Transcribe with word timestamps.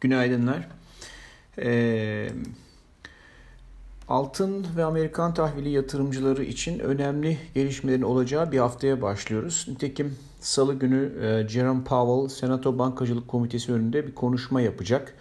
Günaydınlar. 0.00 0.68
Ee, 1.58 2.28
altın 4.08 4.66
ve 4.76 4.84
Amerikan 4.84 5.34
tahvili 5.34 5.70
yatırımcıları 5.70 6.44
için 6.44 6.78
önemli 6.78 7.38
gelişmelerin 7.54 8.02
olacağı 8.02 8.52
bir 8.52 8.58
haftaya 8.58 9.02
başlıyoruz. 9.02 9.66
Nitekim 9.68 10.16
salı 10.40 10.74
günü 10.74 11.12
e, 11.24 11.48
Jerome 11.48 11.84
Powell 11.84 12.36
Senato 12.36 12.78
Bankacılık 12.78 13.28
Komitesi 13.28 13.72
önünde 13.72 14.06
bir 14.06 14.14
konuşma 14.14 14.60
yapacak. 14.60 15.14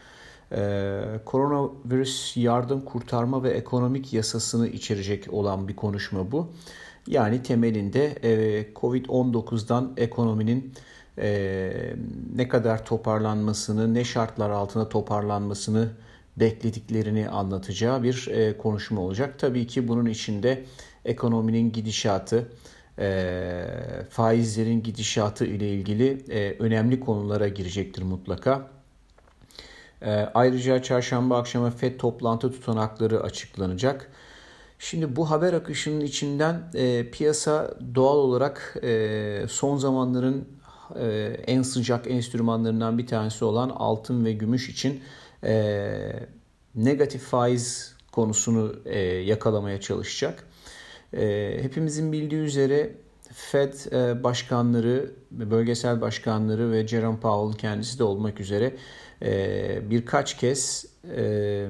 Ee, 0.52 1.02
koronavirüs 1.26 2.38
yardım 2.38 2.82
kurtarma 2.82 3.44
ve 3.44 3.50
ekonomik 3.50 4.14
yasasını 4.14 4.68
içerecek 4.68 5.34
olan 5.34 5.68
bir 5.68 5.76
konuşma 5.76 6.32
bu. 6.32 6.52
Yani 7.08 7.44
temelinde 7.44 8.06
e, 8.24 8.74
Covid-19'dan 8.74 9.94
ekonominin 9.98 10.74
e, 11.20 11.72
ne 12.36 12.48
kadar 12.48 12.86
toparlanmasını, 12.86 13.94
ne 13.94 14.04
şartlar 14.04 14.50
altında 14.50 14.90
toparlanmasını 14.90 15.90
beklediklerini 16.38 17.30
anlatacağı 17.30 18.04
bir 18.04 18.28
e, 18.28 18.58
konuşma 18.58 19.02
olacak. 19.02 19.40
Tabii 19.40 19.68
ki 19.68 19.88
bunun 19.88 20.06
içinde 20.06 20.64
ekonominin 21.06 21.72
gidişatı, 21.72 22.50
e, 23.00 23.66
faizlerin 24.10 24.84
gidişatı 24.84 25.46
ile 25.46 25.70
ilgili 25.74 26.26
e, 26.30 26.56
önemli 26.60 27.00
konulara 27.00 27.48
girecektir 27.48 28.02
mutlaka. 28.02 28.68
E, 30.02 30.12
ayrıca 30.12 30.82
çarşamba 30.82 31.38
akşamı 31.38 31.72
FED 31.72 32.00
toplantı 32.00 32.52
tutanakları 32.52 33.24
açıklanacak. 33.24 34.12
Şimdi 34.80 35.16
bu 35.16 35.30
haber 35.30 35.54
akışının 35.54 36.02
içinden 36.02 36.72
e, 36.74 37.12
piyasa 37.12 37.78
doğal 37.96 38.18
olarak 38.18 38.76
e, 38.84 39.46
son 39.50 39.78
zamanların 39.78 40.48
en 41.48 41.62
sıcak 41.62 42.12
enstrümanlarından 42.12 42.98
bir 42.98 43.08
tanesi 43.08 43.46
olan 43.46 43.70
altın 43.70 44.26
ve 44.26 44.34
gümüş 44.34 44.70
için 44.70 45.02
e, 45.44 46.30
negatif 46.76 47.22
faiz 47.22 47.96
konusunu 48.12 48.76
e, 48.86 49.00
yakalamaya 49.00 49.82
çalışacak. 49.82 50.48
E, 51.14 51.58
hepimizin 51.62 52.12
bildiği 52.12 52.42
üzere 52.42 52.96
Fed 53.34 53.74
e, 53.92 54.24
başkanları, 54.24 55.12
bölgesel 55.32 56.02
başkanları 56.02 56.72
ve 56.72 56.88
Jerome 56.88 57.20
Powell 57.20 57.60
kendisi 57.60 58.00
de 58.00 58.04
olmak 58.04 58.40
üzere 58.40 58.76
e, 59.22 59.90
birkaç 59.90 60.38
kez 60.38 60.86
e, 61.16 61.68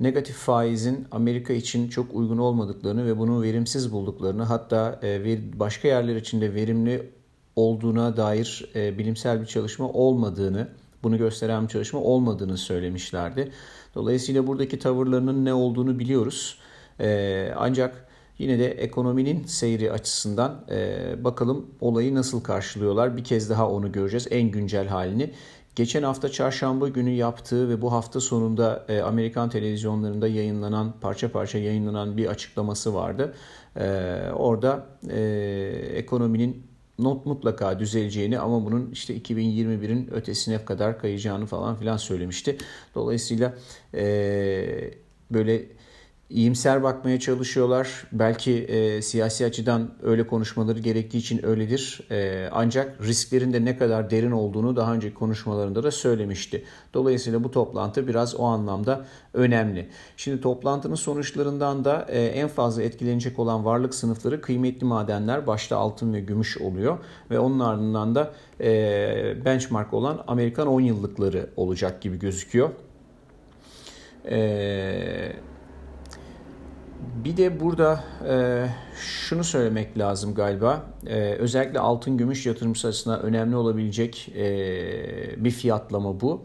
negatif 0.00 0.36
faizin 0.36 1.06
Amerika 1.10 1.52
için 1.52 1.88
çok 1.88 2.14
uygun 2.14 2.38
olmadıklarını 2.38 3.06
ve 3.06 3.18
bunu 3.18 3.42
verimsiz 3.42 3.92
bulduklarını 3.92 4.42
hatta 4.42 5.00
e, 5.02 5.38
başka 5.60 5.88
yerler 5.88 6.16
için 6.16 6.40
de 6.40 6.54
verimli 6.54 7.10
olduğuna 7.56 8.16
dair 8.16 8.70
e, 8.74 8.98
bilimsel 8.98 9.40
bir 9.40 9.46
çalışma 9.46 9.88
olmadığını, 9.88 10.68
bunu 11.02 11.18
gösteren 11.18 11.62
bir 11.62 11.68
çalışma 11.68 12.00
olmadığını 12.00 12.56
söylemişlerdi. 12.56 13.52
Dolayısıyla 13.94 14.46
buradaki 14.46 14.78
tavırlarının 14.78 15.44
ne 15.44 15.54
olduğunu 15.54 15.98
biliyoruz. 15.98 16.58
E, 17.00 17.52
ancak 17.56 18.06
yine 18.38 18.58
de 18.58 18.66
ekonominin 18.70 19.44
seyri 19.44 19.92
açısından 19.92 20.64
e, 20.70 21.24
bakalım 21.24 21.66
olayı 21.80 22.14
nasıl 22.14 22.40
karşılıyorlar. 22.40 23.16
Bir 23.16 23.24
kez 23.24 23.50
daha 23.50 23.70
onu 23.70 23.92
göreceğiz 23.92 24.26
en 24.30 24.50
güncel 24.50 24.88
halini. 24.88 25.30
Geçen 25.76 26.02
hafta 26.02 26.28
çarşamba 26.28 26.88
günü 26.88 27.10
yaptığı 27.10 27.68
ve 27.68 27.82
bu 27.82 27.92
hafta 27.92 28.20
sonunda 28.20 28.84
e, 28.88 29.00
Amerikan 29.00 29.50
televizyonlarında 29.50 30.28
yayınlanan 30.28 30.94
parça 31.00 31.32
parça 31.32 31.58
yayınlanan 31.58 32.16
bir 32.16 32.26
açıklaması 32.26 32.94
vardı. 32.94 33.34
E, 33.76 34.18
orada 34.34 34.86
e, 35.10 35.20
ekonominin 35.94 36.75
not 36.98 37.26
mutlaka 37.26 37.78
düzeleceğini 37.78 38.38
ama 38.38 38.64
bunun 38.64 38.90
işte 38.90 39.16
2021'in 39.16 40.14
ötesine 40.14 40.64
kadar 40.64 40.98
kayacağını 40.98 41.46
falan 41.46 41.76
filan 41.76 41.96
söylemişti. 41.96 42.56
Dolayısıyla 42.94 43.54
e, 43.94 44.04
böyle 45.30 45.66
iyimser 46.30 46.82
bakmaya 46.82 47.20
çalışıyorlar. 47.20 48.04
Belki 48.12 48.52
e, 48.52 49.02
siyasi 49.02 49.46
açıdan 49.46 49.90
öyle 50.02 50.26
konuşmaları 50.26 50.78
gerektiği 50.78 51.18
için 51.18 51.46
öyledir. 51.46 52.00
E, 52.10 52.48
ancak 52.52 53.06
risklerin 53.06 53.52
de 53.52 53.64
ne 53.64 53.76
kadar 53.78 54.10
derin 54.10 54.30
olduğunu 54.30 54.76
daha 54.76 54.94
önce 54.94 55.14
konuşmalarında 55.14 55.82
da 55.82 55.90
söylemişti. 55.90 56.64
Dolayısıyla 56.94 57.44
bu 57.44 57.50
toplantı 57.50 58.08
biraz 58.08 58.34
o 58.34 58.44
anlamda 58.44 59.06
önemli. 59.34 59.88
Şimdi 60.16 60.40
toplantının 60.40 60.94
sonuçlarından 60.94 61.84
da 61.84 62.06
e, 62.08 62.24
en 62.24 62.48
fazla 62.48 62.82
etkilenecek 62.82 63.38
olan 63.38 63.64
varlık 63.64 63.94
sınıfları 63.94 64.40
kıymetli 64.40 64.86
madenler 64.86 65.46
başta 65.46 65.76
altın 65.76 66.12
ve 66.12 66.20
gümüş 66.20 66.58
oluyor. 66.58 66.98
Ve 67.30 67.38
onun 67.38 67.60
ardından 67.60 68.14
da 68.14 68.32
e, 68.60 69.44
benchmark 69.44 69.94
olan 69.94 70.24
Amerikan 70.26 70.66
10 70.66 70.80
yıllıkları 70.80 71.50
olacak 71.56 72.02
gibi 72.02 72.18
gözüküyor. 72.18 72.70
Eee 74.30 75.36
bir 77.24 77.36
de 77.36 77.60
burada 77.60 78.04
e, 78.28 78.66
şunu 79.00 79.44
söylemek 79.44 79.98
lazım 79.98 80.34
galiba. 80.34 80.86
E, 81.06 81.14
özellikle 81.18 81.78
altın 81.78 82.16
gümüş 82.16 82.46
yatırımcısı 82.46 82.88
açısından 82.88 83.22
önemli 83.22 83.56
olabilecek 83.56 84.28
e, 84.36 84.44
bir 85.44 85.50
fiyatlama 85.50 86.20
bu. 86.20 86.44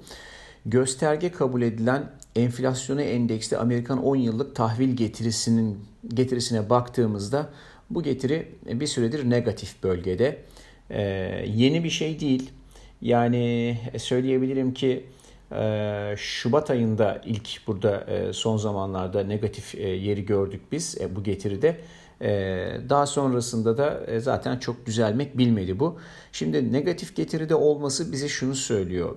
Gösterge 0.66 1.32
kabul 1.32 1.62
edilen 1.62 2.12
enflasyona 2.36 3.02
endeksli 3.02 3.58
Amerikan 3.58 4.04
10 4.04 4.16
yıllık 4.16 4.56
tahvil 4.56 4.96
getirisinin 4.96 5.80
getirisine 6.08 6.70
baktığımızda 6.70 7.50
bu 7.90 8.04
getiri 8.04 8.48
bir 8.66 8.88
süredir 8.88 9.30
negatif 9.30 9.84
bölgede. 9.84 10.38
E, 10.90 11.02
yeni 11.48 11.84
bir 11.84 11.90
şey 11.90 12.20
değil. 12.20 12.52
Yani 13.02 13.78
söyleyebilirim 13.98 14.74
ki 14.74 15.06
ee, 15.52 16.16
Şubat 16.18 16.72
ayında 16.72 17.22
ilk 17.26 17.68
burada 17.68 18.04
e, 18.04 18.34
son 18.34 18.58
zamanlarda 18.58 19.24
negatif 19.24 19.76
e, 19.76 19.90
yeri 19.90 20.26
gördük 20.26 20.62
biz 20.72 20.98
e, 21.02 21.16
bu 21.16 21.24
getiride. 21.24 21.82
Daha 22.90 23.06
sonrasında 23.06 23.78
da 23.78 24.20
zaten 24.20 24.58
çok 24.60 24.86
düzelmek 24.86 25.38
bilmedi 25.38 25.80
bu. 25.80 26.00
Şimdi 26.32 26.74
negatif 26.74 27.16
getiride 27.16 27.56
olması 27.56 28.12
bize 28.12 28.28
şunu 28.28 28.56
söylüyor. 28.56 29.16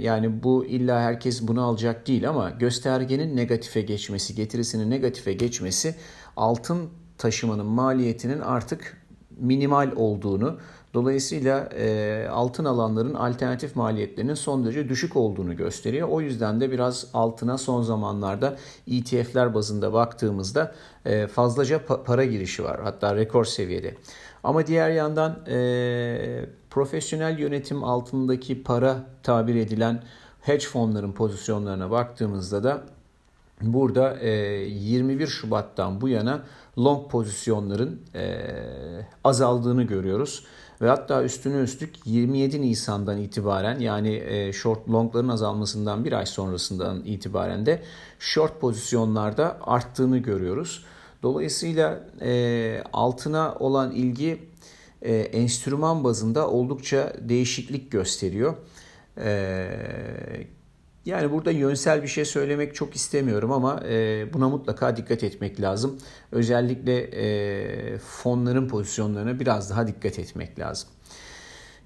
Yani 0.00 0.42
bu 0.42 0.64
illa 0.64 1.00
herkes 1.00 1.48
bunu 1.48 1.64
alacak 1.64 2.06
değil 2.06 2.28
ama 2.28 2.50
göstergenin 2.50 3.36
negatife 3.36 3.80
geçmesi, 3.80 4.34
getirisinin 4.34 4.90
negatife 4.90 5.32
geçmesi 5.32 5.94
altın 6.36 6.90
taşımanın 7.18 7.66
maliyetinin 7.66 8.40
artık 8.40 9.04
minimal 9.38 9.92
olduğunu 9.96 10.58
Dolayısıyla 10.94 11.68
e, 11.78 12.26
altın 12.30 12.64
alanların 12.64 13.14
alternatif 13.14 13.76
maliyetlerinin 13.76 14.34
son 14.34 14.64
derece 14.64 14.88
düşük 14.88 15.16
olduğunu 15.16 15.56
gösteriyor. 15.56 16.08
O 16.08 16.20
yüzden 16.20 16.60
de 16.60 16.70
biraz 16.70 17.06
altına 17.14 17.58
son 17.58 17.82
zamanlarda 17.82 18.56
ETF'ler 18.90 19.54
bazında 19.54 19.92
baktığımızda 19.92 20.74
e, 21.04 21.26
fazlaca 21.26 21.76
pa- 21.76 22.04
para 22.04 22.24
girişi 22.24 22.64
var. 22.64 22.80
Hatta 22.82 23.16
rekor 23.16 23.44
seviyede. 23.44 23.94
Ama 24.44 24.66
diğer 24.66 24.90
yandan 24.90 25.44
e, 25.48 26.46
profesyonel 26.70 27.38
yönetim 27.38 27.84
altındaki 27.84 28.62
para 28.62 28.96
tabir 29.22 29.54
edilen 29.54 30.02
hedge 30.40 30.66
fonların 30.66 31.12
pozisyonlarına 31.12 31.90
baktığımızda 31.90 32.64
da 32.64 32.82
burada 33.60 34.18
e, 34.20 34.30
21 34.30 35.26
Şubat'tan 35.26 36.00
bu 36.00 36.08
yana 36.08 36.42
long 36.78 37.10
pozisyonların 37.10 38.00
e, 38.14 38.36
azaldığını 39.24 39.82
görüyoruz. 39.82 40.44
Ve 40.80 40.88
hatta 40.88 41.24
üstüne 41.24 41.56
üstlük 41.56 42.06
27 42.06 42.62
Nisan'dan 42.62 43.18
itibaren 43.18 43.80
yani 43.80 44.14
e, 44.14 44.52
short 44.52 44.88
longların 44.88 45.28
azalmasından 45.28 46.04
bir 46.04 46.12
ay 46.12 46.26
sonrasından 46.26 47.02
itibaren 47.04 47.66
de 47.66 47.82
short 48.18 48.60
pozisyonlarda 48.60 49.58
arttığını 49.60 50.18
görüyoruz. 50.18 50.84
Dolayısıyla 51.22 52.00
e, 52.20 52.82
altına 52.92 53.54
olan 53.60 53.90
ilgi 53.90 54.48
e, 55.02 55.16
enstrüman 55.16 56.04
bazında 56.04 56.50
oldukça 56.50 57.12
değişiklik 57.20 57.92
gösteriyor. 57.92 58.54
Yani 61.06 61.32
burada 61.32 61.50
yönsel 61.50 62.02
bir 62.02 62.08
şey 62.08 62.24
söylemek 62.24 62.74
çok 62.74 62.96
istemiyorum 62.96 63.52
ama 63.52 63.80
e, 63.88 64.26
buna 64.32 64.48
mutlaka 64.48 64.96
dikkat 64.96 65.24
etmek 65.24 65.60
lazım. 65.60 65.98
Özellikle 66.32 66.98
e, 67.02 67.98
fonların 67.98 68.68
pozisyonlarına 68.68 69.40
biraz 69.40 69.70
daha 69.70 69.86
dikkat 69.86 70.18
etmek 70.18 70.58
lazım. 70.58 70.88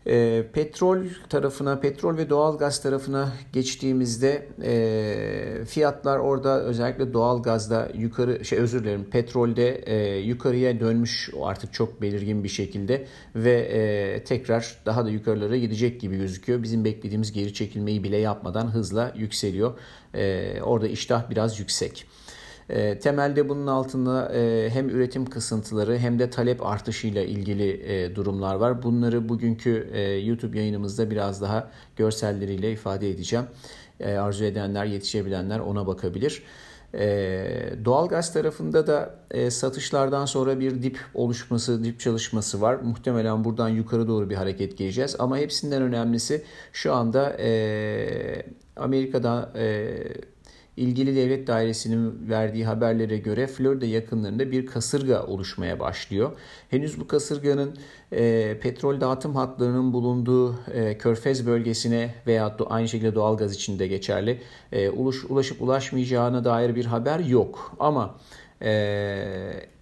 E, 0.06 0.44
petrol 0.52 0.98
tarafına, 1.28 1.80
petrol 1.80 2.16
ve 2.16 2.30
doğalgaz 2.30 2.82
tarafına 2.82 3.32
geçtiğimizde 3.52 4.48
e, 4.62 5.64
fiyatlar 5.64 6.18
orada 6.18 6.62
özellikle 6.62 7.12
doğalgazda 7.12 7.88
yukarı, 7.94 8.44
şey 8.44 8.58
özür 8.58 8.84
dilerim 8.84 9.04
petrolde 9.04 9.74
e, 9.86 10.18
yukarıya 10.18 10.80
dönmüş 10.80 11.30
artık 11.42 11.72
çok 11.72 12.02
belirgin 12.02 12.44
bir 12.44 12.48
şekilde 12.48 13.06
ve 13.34 13.52
e, 13.52 14.24
tekrar 14.24 14.76
daha 14.86 15.04
da 15.04 15.10
yukarılara 15.10 15.56
gidecek 15.56 16.00
gibi 16.00 16.16
gözüküyor. 16.16 16.62
Bizim 16.62 16.84
beklediğimiz 16.84 17.32
geri 17.32 17.54
çekilmeyi 17.54 18.04
bile 18.04 18.16
yapmadan 18.16 18.66
hızla 18.66 19.12
yükseliyor. 19.16 19.78
E, 20.14 20.62
orada 20.62 20.88
iştah 20.88 21.30
biraz 21.30 21.60
yüksek. 21.60 22.06
E, 22.70 22.98
temelde 22.98 23.48
bunun 23.48 23.66
altında 23.66 24.32
e, 24.34 24.70
hem 24.70 24.88
üretim 24.88 25.26
kısıntıları 25.26 25.98
hem 25.98 26.18
de 26.18 26.30
talep 26.30 26.66
artışıyla 26.66 27.22
ilgili 27.22 27.70
e, 27.70 28.16
durumlar 28.16 28.54
var. 28.54 28.82
Bunları 28.82 29.28
bugünkü 29.28 29.88
e, 29.92 30.00
YouTube 30.00 30.58
yayınımızda 30.58 31.10
biraz 31.10 31.42
daha 31.42 31.70
görselleriyle 31.96 32.72
ifade 32.72 33.10
edeceğim. 33.10 33.44
E, 34.00 34.16
arzu 34.16 34.44
edenler, 34.44 34.84
yetişebilenler 34.84 35.58
ona 35.58 35.86
bakabilir. 35.86 36.42
E, 36.94 37.04
doğalgaz 37.84 38.32
tarafında 38.32 38.86
da 38.86 39.14
e, 39.30 39.50
satışlardan 39.50 40.26
sonra 40.26 40.60
bir 40.60 40.82
dip 40.82 40.98
oluşması, 41.14 41.84
dip 41.84 42.00
çalışması 42.00 42.60
var. 42.60 42.74
Muhtemelen 42.74 43.44
buradan 43.44 43.68
yukarı 43.68 44.08
doğru 44.08 44.30
bir 44.30 44.34
hareket 44.34 44.78
geleceğiz. 44.78 45.16
Ama 45.18 45.38
hepsinden 45.38 45.82
önemlisi 45.82 46.42
şu 46.72 46.92
anda 46.92 47.36
e, 47.40 48.42
Amerika'da 48.76 49.52
e, 49.56 49.96
ilgili 50.78 51.16
devlet 51.16 51.46
dairesinin 51.46 52.28
verdiği 52.28 52.66
haberlere 52.66 53.18
göre 53.18 53.46
Florida 53.46 53.86
yakınlarında 53.86 54.50
bir 54.50 54.66
kasırga 54.66 55.22
oluşmaya 55.22 55.80
başlıyor. 55.80 56.32
Henüz 56.70 57.00
bu 57.00 57.06
kasırganın 57.06 57.76
e, 58.12 58.56
petrol 58.60 59.00
dağıtım 59.00 59.36
hatlarının 59.36 59.92
bulunduğu 59.92 60.54
e, 60.74 60.98
Körfez 60.98 61.46
bölgesine 61.46 62.14
veya 62.26 62.58
do, 62.58 62.66
aynı 62.70 62.88
şekilde 62.88 63.14
doğalgaz 63.14 63.54
için 63.54 63.78
de 63.78 63.86
geçerli 63.86 64.40
e, 64.72 64.90
ulaş, 64.90 65.16
ulaşıp 65.28 65.62
ulaşmayacağına 65.62 66.44
dair 66.44 66.74
bir 66.74 66.84
haber 66.84 67.18
yok. 67.18 67.76
Ama 67.80 68.14
e, 68.62 68.70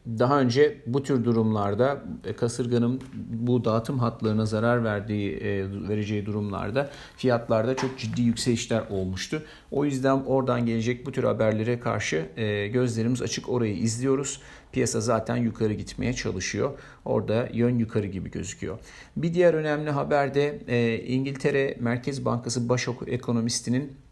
daha 0.06 0.40
önce 0.40 0.82
bu 0.86 1.02
tür 1.02 1.24
durumlarda 1.24 2.04
e, 2.24 2.32
kasırganın 2.32 3.00
bu 3.28 3.64
dağıtım 3.64 3.98
hatlarına 3.98 4.46
zarar 4.46 4.84
verdiği 4.84 5.36
e, 5.36 5.70
vereceği 5.88 6.26
durumlarda 6.26 6.90
fiyatlarda 7.16 7.76
çok 7.76 7.98
ciddi 7.98 8.22
yükselişler 8.22 8.82
olmuştu. 8.90 9.42
O 9.70 9.84
yüzden 9.84 10.22
oradan 10.26 10.66
gelecek 10.66 11.06
bu 11.06 11.12
tür 11.12 11.24
haberlere 11.24 11.80
karşı 11.80 12.26
e, 12.36 12.68
gözlerimiz 12.68 13.22
açık 13.22 13.48
orayı 13.48 13.76
izliyoruz. 13.76 14.40
Piyasa 14.72 15.00
zaten 15.00 15.36
yukarı 15.36 15.72
gitmeye 15.72 16.12
çalışıyor. 16.12 16.78
Orada 17.04 17.48
yön 17.52 17.78
yukarı 17.78 18.06
gibi 18.06 18.30
gözüküyor. 18.30 18.78
Bir 19.16 19.34
diğer 19.34 19.54
önemli 19.54 19.90
haber 19.90 20.34
de 20.34 20.60
İngiltere 21.06 21.76
Merkez 21.80 22.24
Bankası 22.24 22.68
baş 22.68 22.88
ekonomistinin 23.06 24.05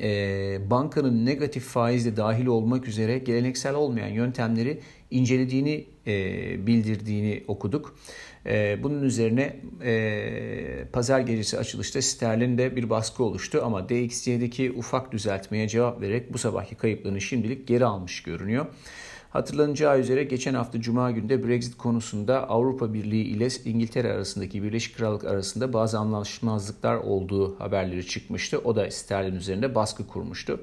e, 0.00 0.70
bankanın 0.70 1.26
negatif 1.26 1.64
faizle 1.64 2.16
dahil 2.16 2.46
olmak 2.46 2.88
üzere 2.88 3.18
geleneksel 3.18 3.74
olmayan 3.74 4.08
yöntemleri 4.08 4.80
incelediğini 5.10 5.86
e, 6.06 6.66
bildirdiğini 6.66 7.44
okuduk. 7.48 7.98
E, 8.46 8.82
bunun 8.82 9.02
üzerine 9.02 9.56
e, 9.84 10.84
pazar 10.92 11.20
gecesi 11.20 11.58
açılışta 11.58 12.02
sterlinde 12.02 12.76
bir 12.76 12.90
baskı 12.90 13.24
oluştu 13.24 13.60
ama 13.64 13.88
DXY'deki 13.88 14.72
ufak 14.72 15.12
düzeltmeye 15.12 15.68
cevap 15.68 16.00
vererek 16.00 16.32
bu 16.32 16.38
sabahki 16.38 16.74
kayıplarını 16.74 17.20
şimdilik 17.20 17.68
geri 17.68 17.84
almış 17.84 18.22
görünüyor. 18.22 18.66
Hatırlanacağı 19.36 20.00
üzere 20.00 20.24
geçen 20.24 20.54
hafta 20.54 20.80
Cuma 20.80 21.10
günde 21.10 21.48
Brexit 21.48 21.78
konusunda 21.78 22.48
Avrupa 22.48 22.94
Birliği 22.94 23.24
ile 23.24 23.48
İngiltere 23.64 24.12
arasındaki 24.12 24.62
Birleşik 24.62 24.96
Krallık 24.96 25.24
arasında 25.24 25.72
bazı 25.72 25.98
anlaşmazlıklar 25.98 26.96
olduğu 26.96 27.60
haberleri 27.60 28.06
çıkmıştı. 28.06 28.58
O 28.58 28.76
da 28.76 28.90
sterlin 28.90 29.36
üzerinde 29.36 29.74
baskı 29.74 30.06
kurmuştu. 30.06 30.60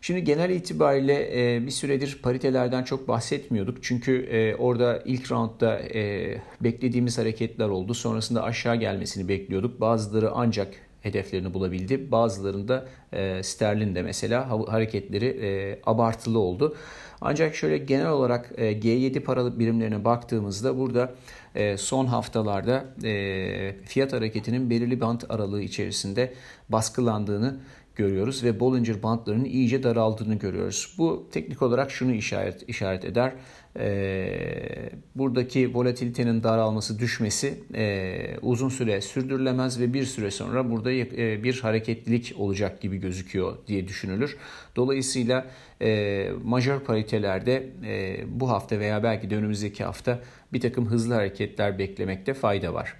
Şimdi 0.00 0.24
genel 0.24 0.50
itibariyle 0.50 1.30
e, 1.54 1.66
bir 1.66 1.70
süredir 1.70 2.18
paritelerden 2.22 2.82
çok 2.82 3.08
bahsetmiyorduk. 3.08 3.78
Çünkü 3.82 4.16
e, 4.22 4.54
orada 4.56 5.02
ilk 5.04 5.32
roundda 5.32 5.78
e, 5.78 6.34
beklediğimiz 6.60 7.18
hareketler 7.18 7.68
oldu. 7.68 7.94
Sonrasında 7.94 8.42
aşağı 8.42 8.76
gelmesini 8.76 9.28
bekliyorduk. 9.28 9.80
Bazıları 9.80 10.30
ancak 10.30 10.74
hedeflerini 11.02 11.54
bulabildi. 11.54 12.10
Bazılarında 12.10 12.88
e, 13.12 13.42
sterlin 13.42 14.04
mesela 14.04 14.50
hareketleri 14.68 15.26
e, 15.26 15.80
abartılı 15.86 16.38
oldu. 16.38 16.76
Ancak 17.20 17.54
şöyle 17.54 17.78
genel 17.78 18.08
olarak 18.08 18.52
e, 18.56 18.72
G7 18.72 19.20
paralı 19.20 19.58
birimlerine 19.58 20.04
baktığımızda 20.04 20.78
burada 20.78 21.14
e, 21.54 21.76
son 21.76 22.06
haftalarda 22.06 22.84
e, 23.04 23.76
fiyat 23.84 24.12
hareketinin 24.12 24.70
belirli 24.70 25.00
bant 25.00 25.30
aralığı 25.30 25.62
içerisinde 25.62 26.34
baskılandığını 26.68 27.56
görüyoruz 27.96 28.44
ve 28.44 28.60
Bollinger 28.60 29.02
bantlarının 29.02 29.44
iyice 29.44 29.82
daraldığını 29.82 30.34
görüyoruz. 30.34 30.94
Bu 30.98 31.28
teknik 31.32 31.62
olarak 31.62 31.90
şunu 31.90 32.12
işaret 32.12 32.68
işaret 32.68 33.04
eder. 33.04 33.32
E, 33.78 34.90
buradaki 35.14 35.74
volatilitenin 35.74 36.42
daralması, 36.42 36.98
düşmesi 36.98 37.54
e, 37.74 38.36
uzun 38.42 38.68
süre 38.68 39.00
sürdürülemez 39.00 39.80
ve 39.80 39.94
bir 39.94 40.04
süre 40.04 40.30
sonra 40.30 40.70
burada 40.70 40.92
e, 40.92 41.44
bir 41.44 41.60
hareketlilik 41.60 42.34
olacak 42.38 42.80
gibi 42.80 42.96
gözüküyor 42.96 43.56
diye 43.66 43.88
düşünülür. 43.88 44.36
Dolayısıyla 44.76 45.46
e, 45.82 46.30
majör 46.44 46.80
paritelerde 46.80 47.66
e, 47.84 48.20
bu 48.40 48.50
hafta 48.50 48.78
veya 48.78 49.02
belki 49.02 49.30
de 49.30 49.36
önümüzdeki 49.36 49.84
hafta 49.84 50.20
bir 50.52 50.60
takım 50.60 50.86
hızlı 50.86 51.14
hareketler 51.14 51.78
beklemekte 51.78 52.34
fayda 52.34 52.74
var. 52.74 52.94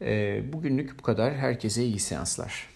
E, 0.00 0.42
bugünlük 0.52 0.98
bu 0.98 1.02
kadar. 1.02 1.34
Herkese 1.34 1.84
iyi 1.84 1.98
seanslar. 1.98 2.73